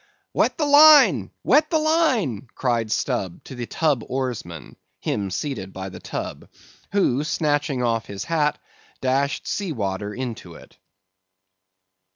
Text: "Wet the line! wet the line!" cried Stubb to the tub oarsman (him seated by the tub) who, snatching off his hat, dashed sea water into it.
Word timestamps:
"Wet 0.33 0.57
the 0.57 0.65
line! 0.65 1.29
wet 1.43 1.69
the 1.69 1.77
line!" 1.77 2.47
cried 2.55 2.91
Stubb 2.91 3.43
to 3.43 3.53
the 3.53 3.67
tub 3.67 4.03
oarsman 4.09 4.75
(him 4.99 5.29
seated 5.29 5.73
by 5.73 5.89
the 5.89 5.99
tub) 5.99 6.49
who, 6.91 7.23
snatching 7.23 7.83
off 7.83 8.07
his 8.07 8.23
hat, 8.23 8.57
dashed 9.01 9.45
sea 9.47 9.71
water 9.71 10.11
into 10.11 10.55
it. 10.55 10.75